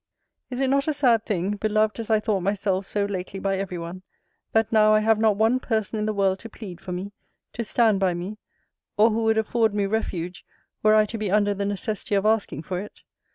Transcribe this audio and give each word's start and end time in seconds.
Is 0.49 0.59
it 0.59 0.71
not 0.71 0.87
a 0.87 0.93
sad 0.93 1.27
thing, 1.27 1.57
beloved 1.57 1.99
as 1.99 2.09
I 2.09 2.19
thought 2.19 2.39
myself 2.39 2.87
so 2.87 3.05
lately 3.05 3.39
by 3.39 3.59
every 3.59 3.77
one, 3.77 4.01
that 4.51 4.71
now 4.71 4.95
I 4.95 5.01
have 5.01 5.19
not 5.19 5.35
one 5.35 5.59
person 5.59 5.99
in 5.99 6.07
the 6.07 6.11
world 6.13 6.39
to 6.39 6.49
plead 6.49 6.81
for 6.81 6.91
me, 6.91 7.11
to 7.53 7.63
stand 7.63 7.99
by 7.99 8.15
me, 8.15 8.39
or 8.97 9.11
who 9.11 9.23
would 9.25 9.37
afford 9.37 9.75
me 9.75 9.85
refuge, 9.85 10.43
were 10.81 10.95
I 10.95 11.05
to 11.05 11.19
be 11.19 11.29
under 11.29 11.53
the 11.53 11.65
necessity 11.65 12.15
of 12.15 12.25
asking 12.25 12.63
for 12.63 12.79
it! 12.79 13.01